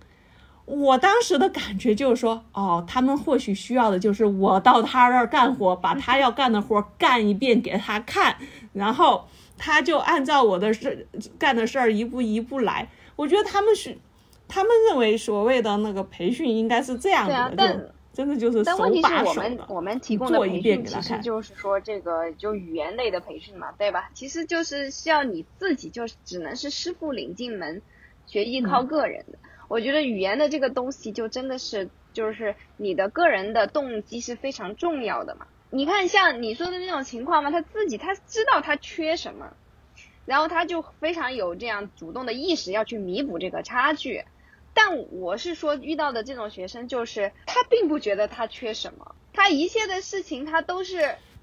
[0.65, 8.37] 我当时的感觉就是说，哦，他们或许需要的就是我到他那儿干活，把他要干的活干一遍给他看，
[8.73, 9.27] 然后。
[9.63, 11.07] 他就按照我的事
[11.39, 12.89] 干的事儿一步一步来，
[13.21, 13.99] 我觉得他们是，
[14.49, 19.29] 他们认为所谓的那个培训应该是这样的，就真的就是手把手的。
[19.29, 24.09] 我们我们提供的培训其实就是说这个就语言类的培训嘛，对吧？
[24.15, 27.83] 其实就是需要你自己，就只能是师傅领进门，
[28.25, 29.39] 学艺靠个人的。
[29.69, 35.47] 我觉得语言的这个东西就真的是就是你的个人的动机是非常重要的嘛。
[35.69, 39.53] 你看，像你说的那种情况嘛，他自己他知道他缺什么，
[40.31, 44.23] 然后他就非常有这样主动的意识要去弥补这个差距。
[44.73, 50.99] 但我是说，遇到的这种学生就是他并不觉得他缺什么，他一切的事情他都是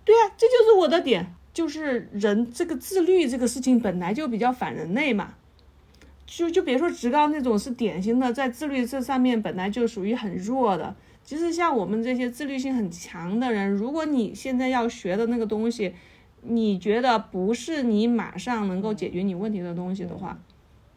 [0.06, 5.34] 对啊，这就是我的点，就是人这个自律这个事情本来就比较反人类嘛。
[6.26, 10.96] 就就别说职高那种是典型的在自律这上面本来就属于很弱的。
[11.26, 15.94] 其实像我们这些自律性很强的人，如果你现在要学的那个东西，
[16.48, 20.38] 你觉得不是你马上能够解决你问题的东西的话，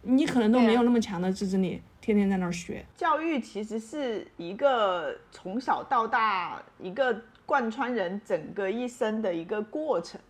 [0.02, 2.84] 你可能都没有那么强的自制力，天天在那儿学。
[2.96, 10.20] 教育其实是一个从小到大一个贯穿人整个一生的一个过程，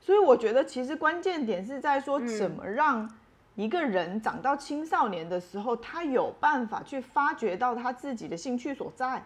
[0.00, 3.08] 所以我觉得其实关键点是在说怎么让
[3.54, 9.22] 一个人长到青少年的时候，他有办法去发掘到他自己的兴趣所在。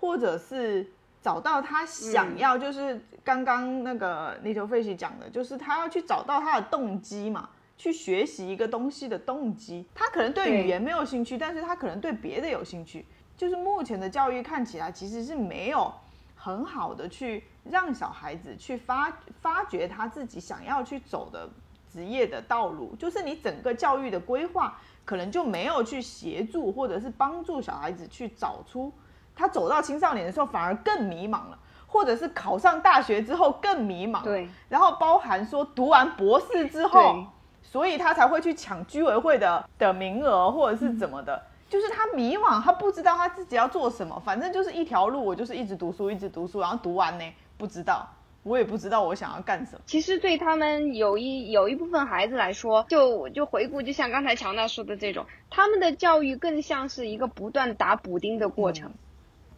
[0.00, 0.86] 或者是
[1.24, 9.86] 找到他想要，就是刚刚那个 o Fish 讲的，就是他要去找到他的动机嘛，去学习一个东西的动机。
[9.94, 13.06] 他可能对语言没有兴趣，但是他可能对别的有兴趣。
[13.38, 15.90] 就是目前的教育看起来其实是没有
[16.36, 19.10] 很好的去让小孩子去发
[19.40, 21.48] 发掘他自己想要去走的
[21.90, 22.94] 职业的道路。
[22.96, 28.92] 就是你整个教育的规划可能就没有去协助或者是帮助小孩子去找出。
[29.36, 34.22] 他走到青少年的时候，反而更迷茫了，或者是考上大学之后更迷茫。
[34.22, 37.24] 对，然后包含说读完博士之后，
[37.62, 47.24] 所以他才会去抢居委会的的名额，或者是怎么的，就是他迷茫，他不知道他自己要做什么，反正就是一条路，我就是一直读书，一直读书，然后读完呢，
[47.56, 48.08] 不知道，
[48.44, 49.80] 我也不知道我想要干什么。
[49.86, 58.92] 其实对他们有一有一部分孩子来说，就就回顾，就像刚才乔娜说的这种，他们的教育更像是一个不断打补丁的过程。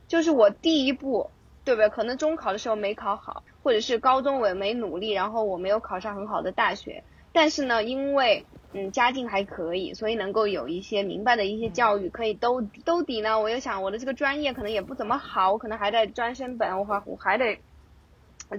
[0.09, 1.31] 就是我第一步，
[1.65, 1.89] 对不对？
[1.89, 7.03] 可能中考的时候没考好，或者是高中我也没努力，然后我没有考上很好的大学。
[7.33, 13.41] 但是呢，因为嗯家境还可以，所以能够有一些明白的一些教育可以兜兜底呢。
[13.41, 17.59] 我又想我的这个专业可能也不怎么好，我可能还在专升本，我还我还得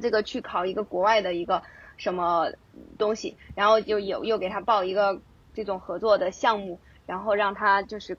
[0.02, 1.64] 这个去考一个国外的一个
[1.96, 2.52] 什么
[2.98, 5.22] 东西，然后就有又给他报一个
[5.54, 8.18] 这种合作的项目，然后让他就是。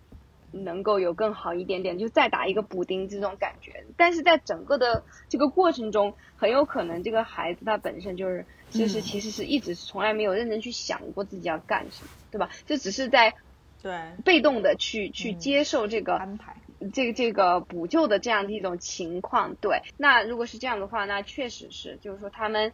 [0.51, 3.85] 能够有更好一点点，就再打一个补丁这种感觉。
[3.97, 12.51] 但是在整个的这个过程中，很有可能这个孩子他本身就是，就是其实是一直从来没有认真去想过自己要干什么，对吧？
[12.67, 13.35] 就只是在
[13.83, 13.93] 对
[14.25, 16.57] 被动的去去接受这个安排，
[16.93, 19.55] 这个这个补救的这样的一种情况。
[19.61, 22.73] 对，那如果是这样的话，那确实是，就是说他们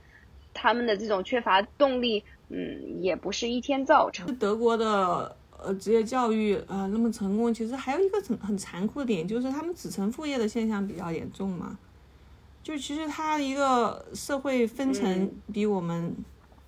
[0.54, 4.36] 他们的这种缺乏动力，嗯，也不是一天造成。
[4.36, 11.78] 德国的呃职业教育呃那么成功，其实还有一个很很残酷的点，就是他们子承父业的现象比较严重嘛。
[12.62, 16.14] 就其实他一个社会分层比我们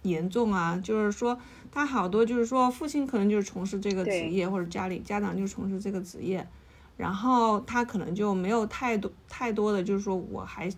[0.03, 1.39] 严重啊，就是说
[1.73, 6.47] 他好多就是说父亲可能就是从事这个职业，或者家里家长就从事这个职业，
[6.99, 10.71] 然后他可能就没有太多太多的就是说我还，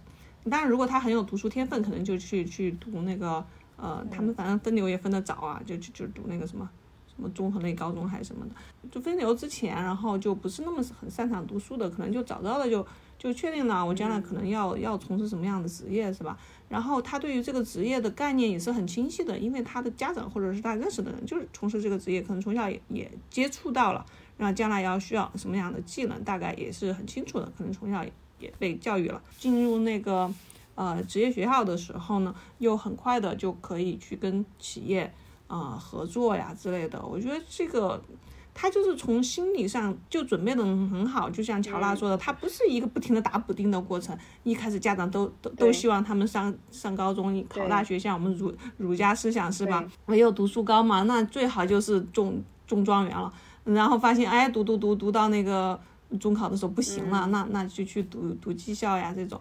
[0.48, 3.44] 当然如果他很有读书天分，可能就去去读那个
[3.76, 6.87] 呃，他们反正分流也分得早啊，就就就读那个什么什
[7.18, 8.52] 什么综合类高中还是什么的，
[8.88, 12.86] 就分流之前，然后就不是那么很擅长读书的，可能就早早的就。
[13.18, 16.38] 就确定了，我将来可能要要从事什么样的职业，是吧？
[16.68, 24.06] 然后他对于这个职业的概念也是很清晰的，因为他的家长或者是他认识的人就是从事这个职业，可能从小也也接触到了，
[24.36, 28.04] 然后将来要需要什么样的技能，大概也是很清楚的，可能从小
[28.38, 29.20] 也被教育了。
[29.36, 30.32] 进入那个
[30.76, 35.12] 呃职业学校的时候呢，又很快的就可以去跟企业
[35.48, 37.04] 啊合作呀之类的。
[37.04, 38.00] 我觉得这个。
[38.60, 44.18] 他就是从心理上就准备的很好，就像乔拉说的，他不是一个不停的打补丁的过程。
[44.42, 49.84] 一开始家长都都都希望他们上上高中、考大学，像我们儒儒家思想是吧？
[50.06, 53.32] 没有读书高嘛，那最好就是中中状元了。
[53.62, 55.78] 然后发现哎，读读读读到那个
[56.18, 59.40] 中考的时候不行了，那那就去读读技校呀这种。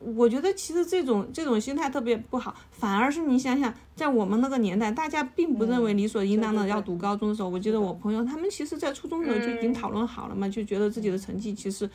[0.00, 11.88] 我觉得其实这种这种心态特别不好，反而是你想想，在我们那个年代，大家并不认为理所应当的要读高中的时候，我记得我朋友他们其实在初中的时候就已经讨论好了嘛，就觉得自己的成绩其实，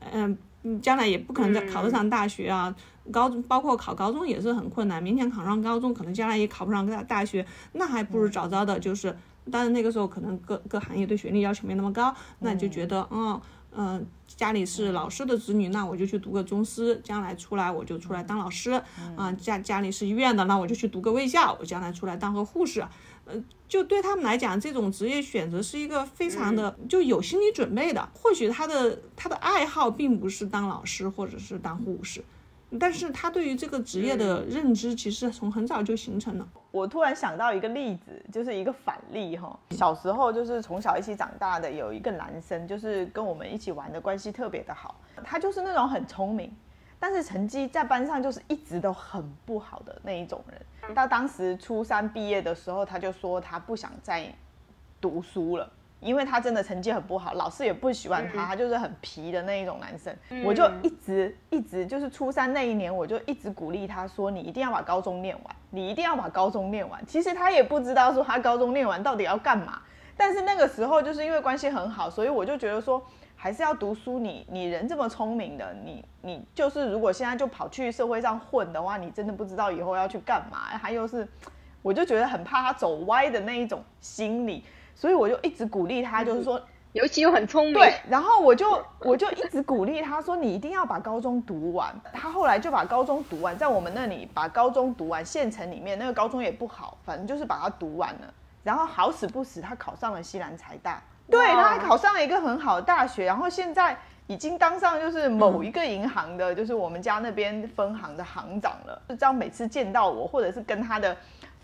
[0.00, 0.36] 嗯，
[0.82, 2.76] 将来也不可能再考得上大学啊，
[3.10, 9.16] 高中包括考高中也是很困难，勉强考上高中，可能将来也考不上大大学，那还不如早早的，就是
[9.50, 13.40] 当然那个时候可能各各行业对学历要求没那么高，那就觉得嗯。
[13.76, 18.82] 嗯，家里是老师的子女，那我就去读个中师，将来出来我就出来当老师。
[19.16, 22.82] 啊，家家里是医院的，那我就去读个卫校，我将来出来当个护士。
[23.26, 23.34] 呃，
[23.68, 28.08] 就对他们来讲，这种职业选择是一个非常的就有心理准备的。
[28.14, 32.24] 或许他的他的爱好并不是当老师或者是当护士。
[32.80, 36.48] 但是他对于这个职业的认知，其实从很早就形成了。
[36.76, 39.58] 我突然想到一个例子，就是一个反例哈。
[39.70, 44.94] 小时候就是从小一起长大的有一个男生，就是跟我们一起玩的关系特别的好。
[45.24, 46.54] 他就是那种很聪明，
[47.00, 50.94] 但是成绩在班上就是一直都很不好的那一种人。
[50.94, 54.30] 到当时初三毕业的时候，他就说他不想再
[55.00, 55.72] 读书了。
[56.00, 60.14] 因为他真的成绩很不好，老师也不喜欢他，他就是很皮的那一种男生。
[60.44, 69.80] 我就一直一直就是初三那一年，我就一直鼓励他说：“你一定要把高中念完，你一定要把高中念完。”其实他也不知道说他高中念完到底要干嘛。
[70.18, 73.02] 但是那个时候就是因为关系很好，所以我就觉得说
[73.34, 74.18] 还是要读书。
[74.18, 80.78] 你你人这么聪明的，你你就是如果现在就跑去社会上混的话，你真的不知道以后要去干嘛。
[80.78, 81.26] 还又是，
[81.82, 84.64] 我就觉得很怕他走歪的那一种心理。
[84.96, 86.58] 所以我就一直鼓励他，就是说，
[86.92, 87.74] 尤其又很聪明。
[87.74, 91.94] 对，然后我就我就一直鼓励他说，你一定要把高中读完。
[92.14, 98.34] 他后来就把高中读完，在我们那里把高中读完，县城里面那个高中也不好，反正就是把它读完了。
[98.64, 103.26] 然后好死不死，他考上了西南财大，对，他还考上了一个很好的大学。
[103.26, 103.94] 然后现在
[104.26, 109.02] 已经当上就是某一个银行的，就是我们家那边分行的行长了。
[109.10, 111.14] 就这样，每次见到我，或者是跟他的。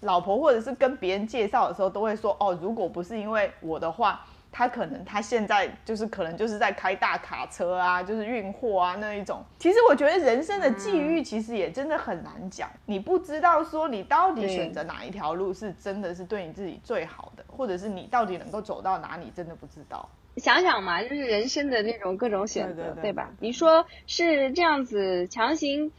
[0.03, 9.43] 老婆或者是跟别人介绍的时候，都会说哦，如果不是因为我的话，他可能他现在就是可能就是在开大卡车啊，就是运货啊那一种。
[9.59, 20.09] 其实我觉得人生的际遇其实也真的很难讲，你不知道说你到底选择哪一条路是真的是对你自己最好的，或者是你到底能够走到哪里，真的不知道。
[20.37, 23.31] 想想嘛，就是人生的那种各种选择，对吧？
[23.39, 25.93] 你说是这样子强行。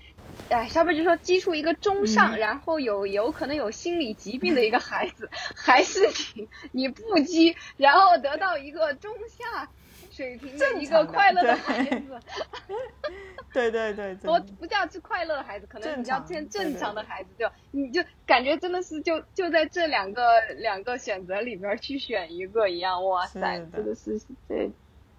[0.50, 6.00] 哎，小北就说基础一个中上，然后有有可能有心理疾病的一个孩子，还是
[6.36, 9.70] 你你不激，然后得到一个中下
[10.12, 12.20] 水平的一个快乐的孩子。
[13.54, 24.72] 对对对， 我不叫是快乐的孩子，可能比较偏正常的孩子，就你就感觉真的是就就在这两个两个选择里边去选一个一样，哇塞，这个是对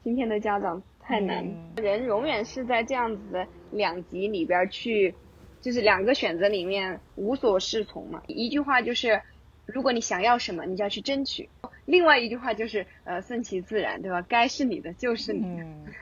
[0.03, 0.83] 今天的家长。
[1.07, 1.45] 太难，
[1.77, 5.15] 人永远是在这样子的两极里边去，
[5.61, 8.23] 就是两个选择里面无所适从嘛。
[8.27, 9.21] 一句话就是，
[9.67, 11.47] 如果你想要什么，你就要去争取；
[11.85, 14.23] 另外一句话就是，呃，顺其自然，对吧？
[14.23, 15.43] 该是你的就是你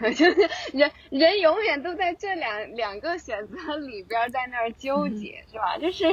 [0.01, 5.79] 的， 就是人人永远都在这两两个选择里边在那儿纠结，是吧？
[5.79, 6.05] 就是，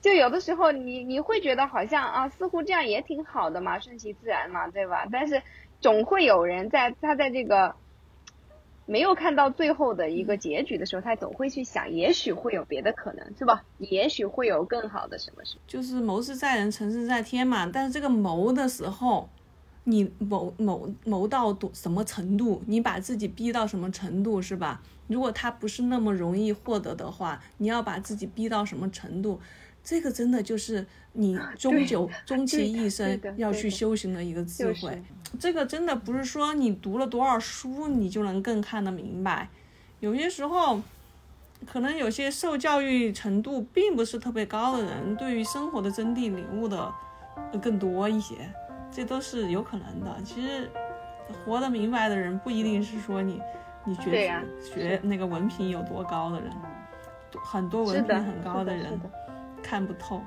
[0.00, 5.04] 就有的时候你你会觉得好像啊，似乎这样也挺好的嘛，顺其自然嘛，对吧？
[5.10, 5.42] 但是
[5.80, 7.74] 总会有人在他在这个。
[8.86, 13.64] 没有看到最后的一个结局的时候，他总会去想，也许会有别的可能，是吧？
[13.78, 15.60] 也许会有更好的什么什么。
[15.66, 17.66] 就是谋事在人，成事在天嘛。
[17.72, 19.28] 但是这个谋的时候，
[19.84, 24.82] 你谋谋谋到多什么程度，你把自己逼到什么程度，是吧？
[25.06, 29.40] 如果他不是那么容易获得的话，你要把自己逼到什么程度？
[29.84, 35.02] 这个真的就是你终究终其一生要去修行的一个智慧。
[35.38, 39.48] 这个真的不是说你读了多少书你就能更看得明白。
[40.00, 40.80] 有些时候，
[41.66, 46.92] 可能有些受教育程度并不是特别高的人，对于生活的真谛领悟的
[47.62, 48.34] 更多一些，
[48.90, 50.16] 这都是有可能的。
[50.24, 50.70] 其实，
[51.44, 53.40] 活得明白的人不一定是说你。
[53.86, 56.50] 你觉得学那个文凭有多高的人，
[57.44, 58.98] 很多文凭很高的人
[59.64, 60.22] 看不透。